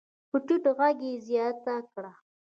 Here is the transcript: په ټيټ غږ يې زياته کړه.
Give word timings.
په 0.29 0.37
ټيټ 0.45 0.63
غږ 0.77 0.97
يې 1.07 1.13
زياته 1.27 1.75
کړه. 1.93 2.11